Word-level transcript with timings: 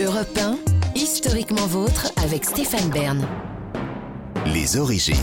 Europe 0.00 0.38
1, 0.38 0.58
historiquement 0.94 1.66
vôtre 1.66 2.12
avec 2.22 2.44
Stéphane 2.44 2.88
Bern. 2.90 3.26
Les 4.46 4.76
origines. 4.76 5.16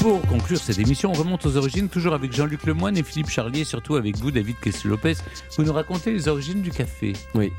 Pour 0.00 0.20
conclure 0.22 0.58
cette 0.58 0.78
émission, 0.78 1.10
on 1.10 1.14
remonte 1.14 1.46
aux 1.46 1.56
origines, 1.56 1.88
toujours 1.88 2.12
avec 2.12 2.32
Jean-Luc 2.32 2.64
Lemoyne 2.64 2.96
et 2.98 3.02
Philippe 3.02 3.30
Charlier, 3.30 3.60
et 3.60 3.64
surtout 3.64 3.96
avec 3.96 4.16
vous, 4.18 4.30
David 4.30 4.56
Kessel-Lopez. 4.60 5.14
Vous 5.56 5.64
nous 5.64 5.72
racontez 5.72 6.12
les 6.12 6.28
origines 6.28 6.60
du 6.60 6.70
café. 6.70 7.14
Oui. 7.34 7.50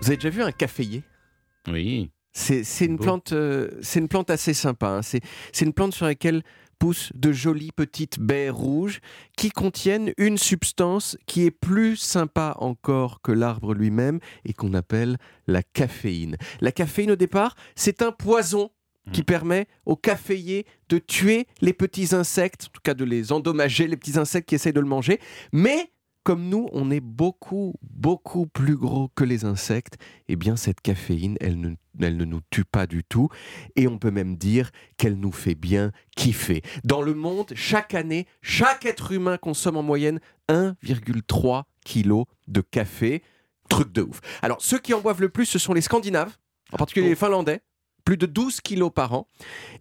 Vous 0.00 0.08
avez 0.08 0.16
déjà 0.16 0.30
vu 0.30 0.42
un 0.42 0.52
caféier? 0.52 1.02
Oui. 1.68 2.10
C'est 2.32 2.64
c'est 2.64 2.84
une, 2.84 2.98
plante, 2.98 3.32
euh, 3.32 3.70
c'est 3.82 3.98
une 4.00 4.08
plante 4.08 4.30
assez 4.30 4.54
sympa. 4.54 4.88
hein. 4.88 5.02
C'est 5.02 5.20
c'est 5.52 5.64
une 5.64 5.72
plante 5.72 5.94
sur 5.94 6.06
laquelle 6.06 6.42
poussent 6.80 7.12
de 7.14 7.30
jolies 7.30 7.70
petites 7.70 8.18
baies 8.18 8.50
rouges 8.50 9.00
qui 9.36 9.50
contiennent 9.50 10.12
une 10.16 10.38
substance 10.38 11.16
qui 11.26 11.44
est 11.44 11.52
plus 11.52 11.94
sympa 11.96 12.56
encore 12.58 13.20
que 13.22 13.30
l'arbre 13.30 13.74
lui-même 13.74 14.18
et 14.44 14.54
qu'on 14.54 14.74
appelle 14.74 15.18
la 15.46 15.62
caféine. 15.62 16.36
La 16.60 16.72
caféine, 16.72 17.12
au 17.12 17.16
départ, 17.16 17.54
c'est 17.76 18.02
un 18.02 18.10
poison 18.10 18.70
qui 19.12 19.20
Mm. 19.22 19.24
permet 19.24 19.66
au 19.86 19.96
caféier 19.96 20.66
de 20.88 20.98
tuer 20.98 21.46
les 21.60 21.72
petits 21.72 22.14
insectes, 22.14 22.66
en 22.68 22.72
tout 22.72 22.82
cas 22.82 22.94
de 22.94 23.04
les 23.04 23.32
endommager, 23.32 23.86
les 23.86 23.96
petits 23.96 24.18
insectes 24.18 24.48
qui 24.48 24.54
essayent 24.54 24.72
de 24.72 24.80
le 24.80 24.86
manger. 24.86 25.20
Mais 25.52 25.90
comme 26.24 26.48
nous, 26.48 26.68
on 26.72 26.90
est 26.90 27.00
beaucoup, 27.00 27.74
beaucoup 27.82 28.46
plus 28.46 28.76
gros 28.76 29.08
que 29.14 29.24
les 29.24 29.44
insectes, 29.44 29.96
eh 30.28 30.36
bien 30.36 30.56
cette 30.56 30.80
caféine, 30.80 31.36
elle 31.40 31.58
ne, 31.58 31.74
elle 32.00 32.16
ne 32.16 32.24
nous 32.24 32.40
tue 32.50 32.64
pas 32.64 32.86
du 32.86 33.04
tout. 33.04 33.28
Et 33.76 33.88
on 33.88 33.98
peut 33.98 34.10
même 34.10 34.36
dire 34.36 34.70
qu'elle 34.96 35.18
nous 35.18 35.32
fait 35.32 35.54
bien 35.54 35.92
kiffer. 36.16 36.62
Dans 36.84 37.02
le 37.02 37.14
monde, 37.14 37.52
chaque 37.54 37.94
année, 37.94 38.26
chaque 38.42 38.84
être 38.84 39.12
humain 39.12 39.38
consomme 39.38 39.76
en 39.76 39.82
moyenne 39.82 40.20
1,3 40.48 41.62
kg 41.84 42.24
de 42.48 42.60
café. 42.60 43.22
Truc 43.68 43.92
de 43.92 44.02
ouf. 44.02 44.20
Alors, 44.42 44.60
ceux 44.60 44.78
qui 44.78 44.92
en 44.94 45.00
boivent 45.00 45.20
le 45.20 45.28
plus, 45.28 45.46
ce 45.46 45.58
sont 45.58 45.72
les 45.72 45.80
Scandinaves, 45.80 46.36
en 46.72 46.76
particulier 46.76 47.08
les 47.08 47.14
Finlandais, 47.14 47.60
plus 48.04 48.16
de 48.16 48.26
12 48.26 48.60
kilos 48.60 48.90
par 48.92 49.12
an. 49.12 49.28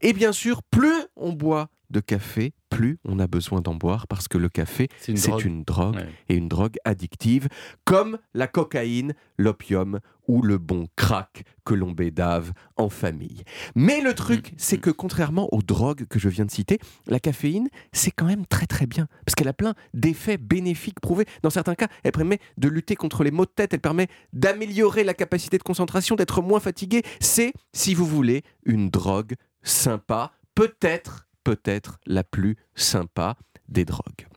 Et 0.02 0.13
bien 0.13 0.31
sûr, 0.31 0.61
plus 0.63 0.94
on 1.16 1.33
boit 1.33 1.69
de 1.89 1.99
café, 1.99 2.53
plus 2.69 2.99
on 3.05 3.19
a 3.19 3.27
besoin 3.27 3.61
d'en 3.61 3.75
boire 3.75 4.07
parce 4.07 4.27
que 4.27 4.37
le 4.37 4.49
café, 4.49 4.87
C'est 4.99 5.11
une 5.13 5.17
drogue. 5.17 5.45
une 5.45 5.63
drogue 5.63 5.95
Ouais. 5.95 6.09
et 6.29 6.35
une 6.35 6.47
drogue 6.47 6.77
addictive, 6.85 7.47
comme 7.83 8.17
la 8.33 8.47
cocaïne, 8.47 9.13
l'opium 9.37 9.99
ou 10.27 10.43
le 10.43 10.59
bon 10.59 10.85
crack 10.95 11.43
que 11.65 11.73
l'on 11.73 11.91
bédave 11.91 12.51
en 12.77 12.89
famille. 12.89 13.43
Mais 13.73 14.01
le 14.01 14.13
truc, 14.13 14.51
Mm, 14.51 14.55
c'est 14.57 14.77
que 14.77 14.91
contrairement 14.91 15.51
aux 15.53 15.63
drogues 15.63 16.05
que 16.07 16.19
je 16.19 16.29
viens 16.29 16.45
de 16.45 16.51
citer, 16.51 16.77
la 17.07 17.19
caféine, 17.19 17.67
c'est 17.91 18.11
quand 18.11 18.25
même 18.27 18.45
très 18.45 18.67
très 18.67 18.85
bien, 18.85 19.07
parce 19.25 19.33
qu'elle 19.33 19.47
a 19.47 19.53
plein 19.53 19.73
d'effets 19.95 20.37
bénéfiques 20.37 20.99
prouvés. 20.99 21.25
Dans 21.41 21.49
certains 21.49 21.73
cas, 21.75 21.87
elle 22.03 22.11
permet 22.11 22.39
de 22.57 22.67
lutter 22.67 22.95
contre 22.95 23.23
les 23.23 23.31
maux 23.31 23.45
de 23.45 23.51
tête, 23.51 23.73
elle 23.73 23.79
permet 23.81 24.07
d'améliorer 24.33 25.03
la 25.03 25.15
capacité 25.15 25.57
de 25.57 25.63
concentration, 25.63 26.15
d'être 26.15 26.41
moins 26.43 26.59
fatigué. 26.59 27.01
C'est, 27.19 27.51
si 27.73 27.95
vous 27.95 28.05
voulez, 28.05 28.43
une 28.65 28.89
drogue 28.91 29.33
sympa, 29.63 30.31
peut-être, 30.53 31.25
peut-être 31.43 31.99
la 32.05 32.23
plus 32.23 32.57
sympa 32.75 33.37
des 33.67 33.85
drogues. 33.85 34.27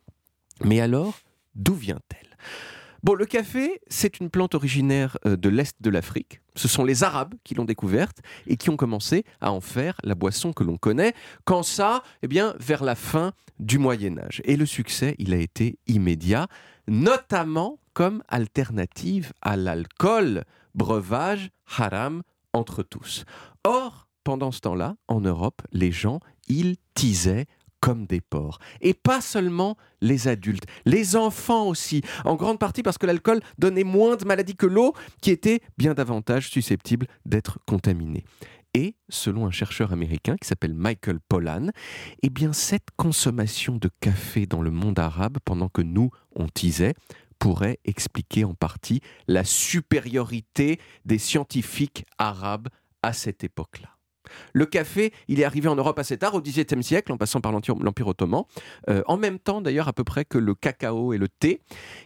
Mais 0.63 0.79
alors, 0.79 1.19
d'où 1.55 1.73
vient-elle? 1.73 2.37
Bon, 3.03 3.15
le 3.15 3.25
café, 3.25 3.81
c'est 3.87 4.21
une 4.21 4.29
plante 4.29 4.55
originaire 4.55 5.17
euh, 5.25 5.35
de 5.35 5.49
l'Est 5.49 5.75
de 5.81 5.89
l'Afrique. 5.89 6.39
Ce 6.55 6.69
sont 6.69 6.85
les 6.85 7.03
Arabes 7.03 7.33
qui 7.43 7.53
l'ont 7.53 7.65
découverte 7.65 8.19
et 8.47 8.55
qui 8.55 8.69
ont 8.69 8.77
commencé 8.77 9.25
à 9.41 9.51
en 9.51 9.59
faire 9.59 9.97
la 10.03 10.15
boisson 10.15 10.53
que 10.53 10.63
l'on 10.63 10.77
connaît. 10.77 11.13
Quand 11.43 11.63
ça, 11.63 12.01
eh 12.21 12.27
bien, 12.29 12.55
vers 12.59 12.81
la 12.81 12.95
fin 12.95 13.33
du 13.59 13.77
Moyen 13.77 14.17
Âge. 14.19 14.41
Et 14.45 14.55
le 14.55 14.65
succès, 14.65 15.15
il 15.19 15.33
a 15.33 15.37
été 15.37 15.79
immédiat, 15.85 16.47
notamment 16.87 17.77
comme 17.93 18.23
alternative 18.29 19.33
à 19.41 19.57
l'alcool, 19.57 20.45
breuvage 20.73 21.49
haram 21.77 22.23
entre 22.53 22.83
tous. 22.83 23.25
Or, 23.65 24.07
pendant 24.23 24.51
ce 24.51 24.61
temps-là, 24.61 24.95
en 25.09 25.19
Europe, 25.19 25.61
les 25.73 25.91
gens, 25.91 26.19
ils 26.47 26.75
tisaient 26.93 27.45
comme 27.83 28.05
des 28.05 28.21
porcs. 28.21 28.59
Et 28.79 28.93
pas 28.93 29.19
seulement 29.19 29.75
les 29.99 30.29
adultes, 30.29 30.63
les 30.85 31.17
enfants 31.17 31.67
aussi, 31.67 32.01
en 32.23 32.35
grande 32.35 32.57
partie 32.57 32.81
parce 32.81 32.97
que 32.97 33.05
l'alcool 33.05 33.41
donnait 33.57 33.83
moins 33.83 34.15
de 34.15 34.23
maladies 34.23 34.55
que 34.55 34.65
l'eau, 34.65 34.93
qui 35.21 35.31
était 35.31 35.59
bien 35.77 35.93
davantage 35.93 36.49
susceptible 36.49 37.07
d'être 37.25 37.59
contaminée. 37.65 38.23
Et 38.73 38.95
selon 39.09 39.45
un 39.45 39.51
chercheur 39.51 39.91
américain 39.91 40.37
qui 40.41 40.47
s'appelle 40.47 40.73
Michael 40.73 41.19
Pollan, 41.27 41.71
eh 42.23 42.29
bien 42.29 42.53
cette 42.53 42.87
consommation 42.95 43.75
de 43.75 43.89
café 43.99 44.45
dans 44.45 44.61
le 44.61 44.71
monde 44.71 44.97
arabe 44.97 45.37
pendant 45.43 45.67
que 45.67 45.81
nous 45.81 46.09
on 46.35 46.47
tisait 46.47 46.95
pourrait 47.37 47.79
expliquer 47.83 48.45
en 48.45 48.53
partie 48.53 49.01
la 49.27 49.43
supériorité 49.43 50.79
des 51.03 51.17
scientifiques 51.17 52.05
arabes 52.17 52.69
à 53.01 53.11
cette 53.11 53.43
époque-là. 53.43 53.92
Le 54.53 54.65
café, 54.65 55.13
il 55.27 55.39
est 55.39 55.43
arrivé 55.43 55.67
en 55.67 55.75
Europe 55.75 55.99
assez 55.99 56.17
tard, 56.17 56.35
au 56.35 56.41
XVIIe 56.41 56.83
siècle, 56.83 57.11
en 57.11 57.17
passant 57.17 57.41
par 57.41 57.51
l'Empire 57.51 58.07
ottoman, 58.07 58.43
euh, 58.89 59.01
en 59.07 59.17
même 59.17 59.39
temps 59.39 59.61
d'ailleurs 59.61 59.87
à 59.87 59.93
peu 59.93 60.03
près 60.03 60.25
que 60.25 60.37
le 60.37 60.55
cacao 60.55 61.13
et 61.13 61.17
le 61.17 61.27
thé, 61.27 61.61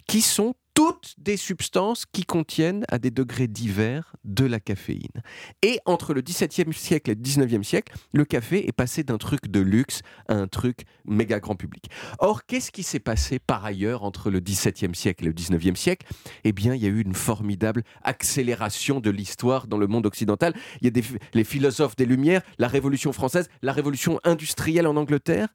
qui 0.07 0.21
sont 0.21 0.55
toutes 0.77 1.15
des 1.17 1.37
substances 1.37 2.05
qui 2.05 2.23
contiennent 2.23 2.85
à 2.89 2.99
des 2.99 3.09
degrés 3.09 3.47
divers 3.47 4.15
de 4.23 4.45
la 4.45 4.59
caféine. 4.59 5.23
Et 5.63 5.79
entre 5.85 6.13
le 6.13 6.21
XVIIe 6.21 6.71
siècle 6.71 7.09
et 7.09 7.15
le 7.15 7.19
XIXe 7.19 7.67
siècle, 7.67 7.95
le 8.13 8.25
café 8.25 8.67
est 8.67 8.73
passé 8.73 9.03
d'un 9.03 9.17
truc 9.17 9.47
de 9.47 9.59
luxe 9.59 10.01
à 10.27 10.35
un 10.35 10.47
truc 10.47 10.85
méga 11.03 11.39
grand 11.39 11.55
public. 11.55 11.89
Or, 12.19 12.45
qu'est-ce 12.45 12.71
qui 12.71 12.83
s'est 12.83 12.99
passé 12.99 13.39
par 13.39 13.65
ailleurs 13.65 14.03
entre 14.03 14.29
le 14.29 14.39
XVIIe 14.39 14.93
siècle 14.93 15.23
et 15.23 15.27
le 15.29 15.33
XIXe 15.33 15.79
siècle? 15.79 16.05
Eh 16.43 16.51
bien, 16.51 16.75
il 16.75 16.83
y 16.83 16.85
a 16.85 16.89
eu 16.89 17.01
une 17.01 17.15
formidable 17.15 17.81
accélération 18.03 18.99
de 18.99 19.09
l'histoire 19.09 19.65
dans 19.65 19.79
le 19.79 19.87
monde 19.87 20.05
occidental. 20.05 20.53
Il 20.81 20.95
y 20.95 20.99
a 20.99 21.03
les 21.33 21.43
philosophes 21.43 21.95
des 21.95 22.05
Lumières, 22.05 22.43
la 22.59 22.67
Révolution 22.67 23.13
française, 23.13 23.49
la 23.63 23.71
Révolution 23.71 24.19
industrielle 24.23 24.85
en 24.85 24.95
Angleterre. 24.95 25.47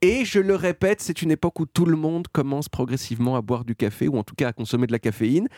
Et 0.00 0.24
je 0.24 0.38
le 0.38 0.54
répète, 0.54 1.00
c'est 1.00 1.22
une 1.22 1.32
époque 1.32 1.58
où 1.58 1.66
tout 1.66 1.84
le 1.84 1.96
monde 1.96 2.28
commence 2.28 2.68
progressivement 2.68 3.34
à 3.34 3.42
boire 3.42 3.64
du 3.64 3.74
café, 3.74 4.06
ou 4.06 4.16
en 4.16 4.22
tout 4.22 4.36
cas 4.36 4.48
à 4.48 4.52
consommer 4.52 4.86
de 4.86 4.92
la 4.92 5.00
caféine. 5.00 5.48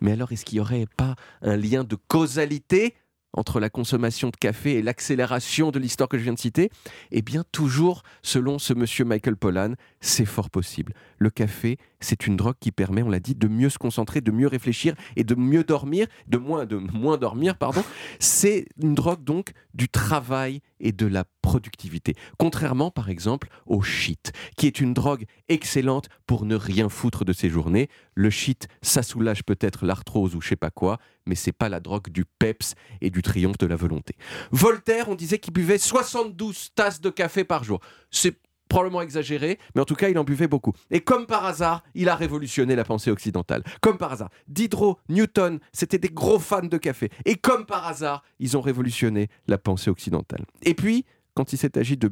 Mais 0.00 0.10
alors, 0.10 0.32
est-ce 0.32 0.44
qu'il 0.44 0.56
n'y 0.56 0.60
aurait 0.60 0.86
pas 0.96 1.14
un 1.42 1.56
lien 1.56 1.84
de 1.84 1.96
causalité 2.08 2.94
entre 3.32 3.60
la 3.60 3.70
consommation 3.70 4.30
de 4.30 4.36
café 4.36 4.74
et 4.74 4.82
l'accélération 4.82 5.70
de 5.70 5.78
l'histoire 5.78 6.08
que 6.08 6.18
je 6.18 6.24
viens 6.24 6.32
de 6.32 6.38
citer? 6.40 6.70
Eh 7.12 7.22
bien, 7.22 7.44
toujours, 7.52 8.02
selon 8.22 8.58
ce 8.58 8.74
monsieur 8.74 9.04
Michael 9.04 9.36
Pollan, 9.36 9.74
c'est 10.04 10.26
fort 10.26 10.50
possible. 10.50 10.92
Le 11.16 11.30
café, 11.30 11.78
c'est 11.98 12.26
une 12.26 12.36
drogue 12.36 12.56
qui 12.60 12.72
permet, 12.72 13.02
on 13.02 13.08
l'a 13.08 13.20
dit, 13.20 13.34
de 13.34 13.48
mieux 13.48 13.70
se 13.70 13.78
concentrer, 13.78 14.20
de 14.20 14.30
mieux 14.30 14.46
réfléchir 14.46 14.94
et 15.16 15.24
de 15.24 15.34
mieux 15.34 15.64
dormir, 15.64 16.06
de 16.28 16.36
moins, 16.36 16.66
de 16.66 16.76
moins 16.76 17.16
dormir, 17.16 17.56
pardon. 17.56 17.82
C'est 18.18 18.66
une 18.80 18.94
drogue 18.94 19.24
donc 19.24 19.52
du 19.72 19.88
travail 19.88 20.60
et 20.78 20.92
de 20.92 21.06
la 21.06 21.24
productivité. 21.40 22.14
Contrairement, 22.38 22.90
par 22.90 23.08
exemple, 23.08 23.48
au 23.64 23.80
shit, 23.80 24.32
qui 24.58 24.66
est 24.66 24.78
une 24.78 24.92
drogue 24.92 25.24
excellente 25.48 26.08
pour 26.26 26.44
ne 26.44 26.54
rien 26.54 26.90
foutre 26.90 27.24
de 27.24 27.32
ses 27.32 27.48
journées. 27.48 27.88
Le 28.14 28.28
shit, 28.28 28.68
ça 28.82 29.02
soulage 29.02 29.42
peut-être 29.42 29.86
l'arthrose 29.86 30.34
ou 30.34 30.42
je 30.42 30.48
sais 30.48 30.56
pas 30.56 30.70
quoi, 30.70 30.98
mais 31.24 31.34
c'est 31.34 31.52
pas 31.52 31.70
la 31.70 31.80
drogue 31.80 32.10
du 32.10 32.26
peps 32.26 32.74
et 33.00 33.08
du 33.08 33.22
triomphe 33.22 33.56
de 33.56 33.66
la 33.66 33.76
volonté. 33.76 34.16
Voltaire, 34.50 35.08
on 35.08 35.14
disait 35.14 35.38
qu'il 35.38 35.54
buvait 35.54 35.78
72 35.78 36.72
tasses 36.74 37.00
de 37.00 37.08
café 37.08 37.44
par 37.44 37.64
jour. 37.64 37.80
C'est 38.10 38.36
probablement 38.68 39.02
exagéré, 39.02 39.58
mais 39.74 39.80
en 39.80 39.84
tout 39.84 39.94
cas, 39.94 40.08
il 40.08 40.18
en 40.18 40.24
buvait 40.24 40.48
beaucoup. 40.48 40.72
Et 40.90 41.00
comme 41.00 41.26
par 41.26 41.44
hasard, 41.44 41.82
il 41.94 42.08
a 42.08 42.16
révolutionné 42.16 42.74
la 42.76 42.84
pensée 42.84 43.10
occidentale. 43.10 43.62
Comme 43.80 43.98
par 43.98 44.12
hasard. 44.12 44.30
Diderot, 44.48 44.98
Newton, 45.08 45.60
c'était 45.72 45.98
des 45.98 46.08
gros 46.08 46.38
fans 46.38 46.62
de 46.62 46.78
café. 46.78 47.10
Et 47.24 47.36
comme 47.36 47.66
par 47.66 47.86
hasard, 47.86 48.24
ils 48.38 48.56
ont 48.56 48.60
révolutionné 48.60 49.28
la 49.46 49.58
pensée 49.58 49.90
occidentale. 49.90 50.44
Et 50.62 50.74
puis, 50.74 51.04
quand 51.34 51.52
il 51.52 51.58
s'est 51.58 51.78
agi 51.78 51.96
de 51.96 52.10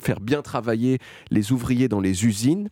faire 0.00 0.20
bien 0.20 0.42
travailler 0.42 0.98
les 1.30 1.52
ouvriers 1.52 1.88
dans 1.88 2.00
les 2.00 2.24
usines, 2.24 2.68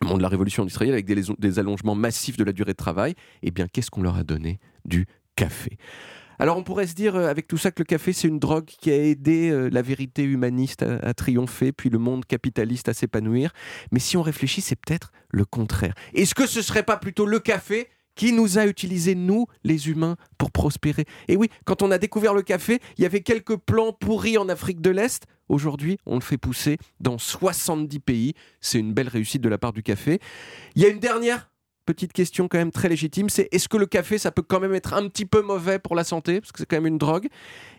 au 0.00 0.06
moment 0.06 0.18
de 0.18 0.22
la 0.22 0.28
révolution 0.28 0.62
industrielle, 0.62 0.92
avec 0.92 1.06
des, 1.06 1.22
des 1.38 1.58
allongements 1.58 1.94
massifs 1.94 2.36
de 2.36 2.44
la 2.44 2.52
durée 2.52 2.72
de 2.72 2.76
travail, 2.76 3.14
eh 3.42 3.50
bien, 3.50 3.66
qu'est-ce 3.68 3.90
qu'on 3.90 4.02
leur 4.02 4.16
a 4.16 4.24
donné? 4.24 4.58
Du 4.84 5.06
café. 5.36 5.78
Alors 6.42 6.58
on 6.58 6.64
pourrait 6.64 6.88
se 6.88 6.94
dire 6.94 7.14
euh, 7.14 7.28
avec 7.28 7.46
tout 7.46 7.56
ça 7.56 7.70
que 7.70 7.78
le 7.78 7.84
café 7.84 8.12
c'est 8.12 8.26
une 8.26 8.40
drogue 8.40 8.64
qui 8.64 8.90
a 8.90 8.96
aidé 8.96 9.50
euh, 9.50 9.68
la 9.70 9.80
vérité 9.80 10.24
humaniste 10.24 10.82
à, 10.82 11.14
triompher, 11.14 11.70
puis 11.70 11.88
le 11.88 11.98
monde 11.98 12.24
capitaliste 12.26 12.88
à 12.88 12.94
s'épanouir. 12.94 13.52
Mais 13.92 14.00
si 14.00 14.16
on 14.16 14.22
réfléchit, 14.22 14.60
c'est 14.60 14.74
peut-être 14.74 15.12
le 15.30 15.44
contraire. 15.44 15.94
Est-ce 16.14 16.34
que 16.34 16.48
ce 16.48 16.60
serait 16.60 16.82
pas 16.82 16.96
plutôt 16.96 17.26
le 17.26 17.38
café 17.38 17.86
qui 18.16 18.32
nous 18.32 18.58
a 18.58 18.66
utilisé, 18.66 19.14
nous, 19.14 19.46
les 19.62 19.88
humains, 19.88 20.16
pour 20.36 20.50
prospérer? 20.50 21.04
Et 21.28 21.36
oui, 21.36 21.48
quand 21.64 21.80
on 21.80 21.92
a 21.92 21.98
découvert 21.98 22.34
le 22.34 22.42
café, 22.42 22.80
il 22.98 23.02
y 23.02 23.06
avait 23.06 23.20
quelques 23.20 23.56
plants 23.56 23.92
pourris 23.92 24.36
en 24.36 24.48
Afrique 24.48 24.80
de 24.80 24.90
l'Est. 24.90 25.26
Aujourd'hui, 25.48 25.98
on 26.06 26.16
le 26.16 26.22
fait 26.22 26.38
pousser 26.38 26.76
dans 26.98 27.18
70 27.18 28.00
pays. 28.00 28.34
C'est 28.60 28.80
une 28.80 28.94
belle 28.94 29.06
réussite 29.06 29.42
de 29.42 29.48
la 29.48 29.58
part 29.58 29.72
du 29.72 29.84
café. 29.84 30.18
Il 30.74 30.82
y 30.82 30.86
a 30.86 30.88
une 30.88 30.98
dernière 30.98 31.51
petite 31.84 32.12
question 32.12 32.48
quand 32.48 32.58
même 32.58 32.72
très 32.72 32.88
légitime, 32.88 33.28
c'est 33.28 33.48
est-ce 33.52 33.68
que 33.68 33.76
le 33.76 33.86
café, 33.86 34.18
ça 34.18 34.30
peut 34.30 34.42
quand 34.42 34.60
même 34.60 34.74
être 34.74 34.94
un 34.94 35.08
petit 35.08 35.26
peu 35.26 35.42
mauvais 35.42 35.78
pour 35.78 35.94
la 35.94 36.04
santé, 36.04 36.40
parce 36.40 36.52
que 36.52 36.58
c'est 36.58 36.66
quand 36.66 36.76
même 36.76 36.86
une 36.86 36.98
drogue? 36.98 37.28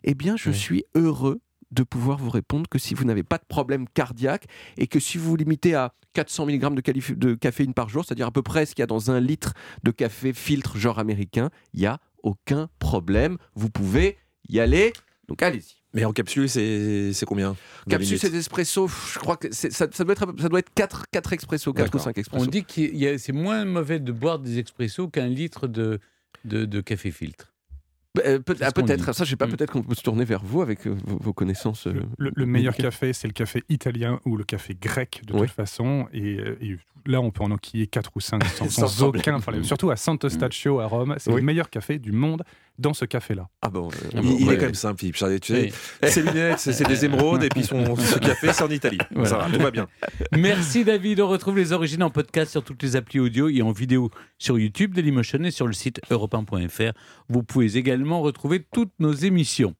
Eh 0.04 0.14
bien, 0.14 0.36
je 0.38 0.50
Oui. 0.50 0.56
suis 0.56 0.84
heureux 0.96 1.40
de 1.72 1.84
pouvoir 1.84 2.20
vous 2.20 2.30
répondre 2.30 2.68
que 2.70 2.78
si 2.78 2.94
vous 2.94 3.04
n'avez 3.04 3.24
pas 3.24 3.38
de 3.38 3.46
problème 3.48 3.88
cardiaque 3.94 4.46
et 4.78 4.86
que 4.88 5.00
si 5.00 5.18
vous 5.18 5.30
vous 5.32 5.36
limitez 5.36 5.74
à 5.74 5.94
400 6.14 6.46
mg 6.46 6.76
de, 6.76 7.14
de 7.16 7.34
caféine 7.34 7.74
par 7.74 7.90
jour, 7.90 8.06
c'est-à-dire 8.06 8.28
à 8.28 8.32
peu 8.32 8.44
près 8.44 8.68
ce 8.68 8.76
qu'il 8.76 8.82
y 8.82 8.84
a 8.84 8.88
dans 8.88 9.10
un 9.10 9.20
litre 9.20 9.54
de 9.84 9.90
café 9.90 10.34
filtre 10.34 10.78
genre 10.78 11.00
américain, 11.00 11.50
il 11.74 11.80
n'y 11.80 11.86
a 11.88 11.98
aucun 12.22 12.70
problème. 12.78 13.38
Vous 13.56 13.70
pouvez 13.72 14.18
y 14.50 14.60
aller. 14.60 14.94
Donc 15.28 15.42
allez-y. 15.42 15.76
Mais 15.94 16.06
en 16.06 16.12
capsule, 16.12 16.50
c'est 16.50 17.14
c'est 17.14 17.26
combien 17.26 17.56
Capsule, 17.88 18.18
c'est 18.20 18.34
espresso. 18.34 18.88
Je 18.88 19.20
crois 19.20 19.38
que 19.38 19.54
ça, 19.54 19.70
ça 19.72 20.04
doit 20.04 20.14
être, 20.14 20.34
ça 20.40 20.50
doit 20.50 20.60
être 20.60 20.74
4, 20.74 21.06
4 21.12 21.34
expressos, 21.34 21.72
4 21.74 21.86
ou 21.86 21.98
D'accord. 21.98 22.02
5 22.02 22.16
On 22.18 22.20
expressos. 22.20 22.48
dit 22.50 22.66
que 22.66 23.18
c'est 23.18 23.32
moins 23.32 23.64
mauvais 23.64 24.00
de 24.00 24.12
boire 24.12 24.40
des 24.40 24.58
expressos 24.60 25.08
qu'un 25.10 25.28
litre 25.28 25.68
de, 25.68 26.00
de, 26.46 26.66
de 26.66 26.82
café 26.82 27.12
filtre. 27.12 27.54
Euh, 28.26 28.40
peut- 28.40 28.56
C'est 28.58 28.66
ah, 28.66 28.72
peut-être, 28.72 29.14
ça 29.14 29.24
je 29.24 29.32
sais 29.32 29.36
pas, 29.36 29.48
Mm. 29.48 29.52
peut-être 29.52 29.72
qu'on 29.72 29.82
peut 29.82 29.96
se 29.96 30.02
tourner 30.04 30.24
vers 30.26 30.44
vous 30.44 30.62
avec 30.62 30.86
euh, 30.88 30.96
vos, 31.06 31.18
vos 31.18 31.34
connaissances. 31.34 31.88
euh, 31.88 31.94
Le, 31.94 32.06
le- 32.18 32.32
le 32.36 32.46
meilleur 32.46 32.76
café, 32.76 33.12
c'est 33.14 33.28
le 33.28 33.34
café 33.34 33.64
italien 33.70 34.20
ou 34.26 34.36
le 34.38 34.44
café 34.44 34.76
grec, 34.80 35.22
de 35.26 35.34
Oui. 35.34 35.42
toute 35.42 35.52
façon. 35.52 36.08
Et, 36.14 36.38
euh, 36.40 36.56
et 36.62 36.78
là, 37.06 37.22
on 37.22 37.32
peut 37.32 37.44
en 37.44 37.52
enquiller 37.52 37.88
4 37.88 38.12
ou 38.16 38.20
5 38.20 38.44
sans, 38.46 38.66
Sans 38.70 38.88
sans 38.88 39.04
problème. 39.04 39.22
aucun 39.22 39.40
problème. 39.40 39.64
Surtout 39.64 39.90
à 39.92 39.96
Sant'Eustachio 39.96 40.80
à 40.80 40.86
Rome, 40.88 41.16
c'est 41.18 41.30
Oui. 41.32 41.38
le 41.38 41.46
meilleur 41.46 41.70
café 41.70 42.00
du 42.00 42.12
monde 42.12 42.44
dans 42.80 42.94
ce 42.94 43.06
café-là. 43.06 43.48
Ah 43.62 43.70
bon, 43.70 43.88
euh, 43.90 43.92
Ah 44.16 44.20
Il, 44.22 44.22
bon, 44.22 44.38
il 44.40 44.48
ouais. 44.48 44.54
est 44.56 44.58
quand 44.58 44.66
même 44.66 44.74
simple, 44.74 45.00
Philippe 45.00 45.16
Charlier. 45.16 45.40
Tu 45.40 45.54
sais, 45.54 45.72
Oui. 46.02 46.10
ses 46.10 46.24
lunettes, 46.24 46.60
c'est 46.60 46.74
c'est 46.74 46.88
des 46.88 47.06
émeraudes, 47.06 47.44
et 47.44 47.50
puis 47.50 47.64
son, 47.64 47.96
ce 47.98 48.18
café, 48.20 48.52
c'est 48.52 48.64
en 48.64 48.70
Italie. 48.70 48.98
Voilà. 49.12 49.30
Ça 49.30 49.38
va, 49.38 49.50
tout 49.50 49.62
va 49.62 49.72
bien. 49.72 49.88
Merci 50.36 50.84
David. 50.84 51.20
On 51.22 51.28
retrouve 51.28 51.58
les 51.58 51.72
origines 51.72 52.04
en 52.04 52.10
podcast 52.10 52.52
sur 52.52 52.64
toutes 52.64 52.82
les 52.84 52.96
applis 52.96 53.20
audio 53.20 53.48
et 53.50 53.62
en 53.62 53.72
vidéo 53.72 54.10
sur 54.40 54.58
YouTube, 54.58 54.94
Dailymotion 54.94 55.44
et 55.44 55.52
sur 55.52 55.68
le 55.68 55.74
site 55.74 56.02
europe 56.10 56.36
Vous 57.30 57.44
pouvez 57.44 57.78
également 57.78 58.22
retrouver 58.22 58.66
toutes 58.74 58.94
nos 59.00 59.14
émissions. 59.14 59.76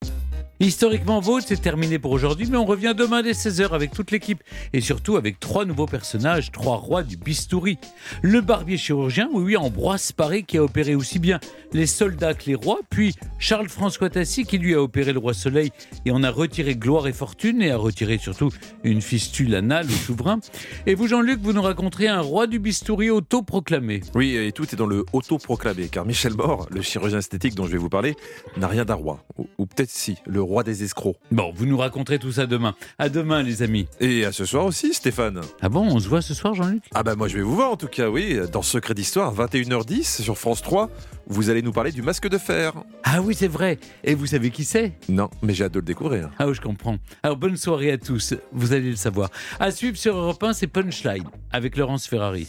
Historiquement 0.64 1.20
Vôtre, 1.20 1.48
c'est 1.50 1.62
terminé 1.62 2.00
pour 2.00 2.12
aujourd'hui, 2.12 2.48
mais 2.50 2.56
on 2.56 2.64
revient 2.64 2.94
demain 2.96 3.22
dès 3.22 3.34
16h 3.34 3.72
avec 3.72 3.92
toute 3.92 4.12
l'équipe 4.12 4.42
et 4.72 4.80
surtout 4.80 5.18
avec 5.18 5.38
trois 5.38 5.66
nouveaux 5.66 5.88
personnages, 5.88 6.54
trois 6.54 6.78
rois 6.78 7.04
du 7.04 7.18
bistouri. 7.18 7.78
Le 8.22 8.40
barbier 8.40 8.78
chirurgien, 8.78 9.28
oui, 9.34 9.44
oui, 9.44 9.58
Ambroise 9.58 10.14
Paré 10.14 10.44
qui 10.44 10.58
a 10.58 10.64
opéré 10.64 10.96
aussi 10.96 11.20
bien 11.20 11.42
les 11.74 11.86
soldats 11.86 12.34
que 12.34 12.46
les 12.46 12.56
rois, 12.56 12.80
puis 12.90 13.14
Charles-François 13.40 14.10
Tassi 14.10 14.46
qui 14.46 14.58
lui 14.58 14.74
a 14.74 14.82
opéré 14.82 15.12
le 15.12 15.20
roi 15.20 15.34
Soleil 15.34 15.72
et 16.06 16.12
en 16.12 16.24
a 16.24 16.30
retiré 16.30 16.78
gloire 16.78 17.08
et 17.08 17.14
fortune 17.14 17.62
et 17.62 17.72
a 17.72 17.78
retiré 17.78 18.18
surtout 18.18 18.50
une 18.86 19.02
fistule 19.02 19.56
anale 19.56 19.88
au 19.88 19.90
souverain. 19.90 20.40
Et 20.86 20.96
vous, 20.96 21.08
Jean-Luc, 21.08 21.42
vous 21.42 21.52
nous 21.52 21.62
raconterez 21.62 22.08
un 22.08 22.22
roi 22.22 22.48
du 22.48 22.60
bistouri 22.60 23.10
autoproclamé. 23.10 24.00
Oui, 24.16 24.38
et 24.38 24.54
tout 24.54 24.64
est 24.72 24.78
dans 24.78 24.86
le 24.86 25.04
auto-proclamé, 25.12 25.90
car 25.90 26.06
Michel 26.06 26.36
Mort, 26.36 26.68
le 26.72 26.82
chirurgien 26.82 27.20
esthétique 27.20 27.56
dont 27.56 27.66
je 27.66 27.72
vais 27.72 27.78
vous 27.78 27.90
parler, 27.90 28.16
n'a 28.56 28.70
rien 28.70 28.86
d'un 28.86 28.94
roi. 28.94 29.26
Ou, 29.38 29.48
ou 29.58 29.66
peut-être 29.66 29.90
si, 29.90 30.16
le 30.26 30.42
roi 30.54 30.64
des 30.64 30.84
escrocs. 30.84 31.18
Bon, 31.32 31.52
vous 31.54 31.66
nous 31.66 31.78
raconterez 31.78 32.20
tout 32.20 32.32
ça 32.32 32.46
demain. 32.46 32.76
À 33.00 33.10
demain, 33.10 33.42
les 33.42 33.64
amis. 33.64 33.88
Et 34.00 34.24
à 34.24 34.32
ce 34.32 34.46
soir 34.46 34.66
aussi, 34.66 34.94
Stéphane. 34.94 35.42
Ah 35.62 35.70
bon, 35.70 35.82
on 35.82 36.00
se 36.00 36.08
voit 36.08 36.22
ce 36.22 36.34
soir, 36.34 36.54
Jean-Luc? 36.54 36.84
Ah 36.94 37.04
bah 37.04 37.16
moi 37.16 37.28
je 37.28 37.38
vais 37.38 37.42
vous 37.44 37.56
voir 37.56 37.72
en 37.72 37.76
tout 37.76 37.88
cas, 37.88 38.10
oui, 38.10 38.38
dans 38.52 38.62
Secret 38.62 38.94
d'Histoire, 38.94 39.34
21h10 39.34 40.22
sur 40.22 40.38
France 40.38 40.62
3, 40.62 40.90
vous 41.28 41.50
allez 41.50 41.62
nous 41.62 41.72
parler 41.72 41.92
du 41.92 42.02
masque 42.02 42.28
de 42.28 42.38
fer. 42.38 42.74
Ah 43.04 43.22
oui, 43.22 43.36
c'est 43.36 43.48
vrai. 43.48 43.80
Et 44.04 44.14
vous 44.14 44.28
savez 44.28 44.52
qui 44.52 44.64
c'est? 44.64 44.94
Non, 45.10 45.30
mais 45.42 45.54
j'ai 45.54 45.64
hâte 45.64 45.74
de 45.74 45.80
le 45.80 45.86
découvrir. 45.86 46.30
Ah 46.38 46.48
oui, 46.48 46.54
je 46.54 46.62
comprends. 46.62 46.98
Alors, 47.24 47.38
bonne 47.38 47.58
soirée 47.58 47.92
à 47.92 47.98
tous. 47.98 48.36
Vous 48.52 48.74
allez 48.74 48.92
le 48.92 48.96
savoir. 48.96 49.30
À 49.60 49.72
suivre 49.72 49.98
sur 49.98 50.16
Europe 50.16 50.44
1, 50.44 50.54
c'est 50.54 50.68
Punchline 50.68 51.24
avec 51.52 51.78
Laurence 51.78 52.06
Ferrari. 52.08 52.48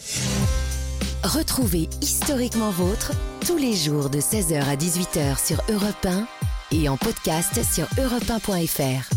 Retrouvez 1.23 1.89
Historiquement 2.03 2.71
Vôtre 2.71 3.13
tous 3.47 3.57
les 3.57 3.75
jours 3.75 4.11
de 4.11 4.19
16h 4.19 4.63
à 4.63 4.77
18h 4.77 5.47
sur 5.47 5.63
Europe 5.71 6.05
1 6.05 6.27
et 6.75 6.89
en 6.89 6.97
podcast 6.97 7.61
sur 7.63 7.87
europe1.fr. 7.97 9.14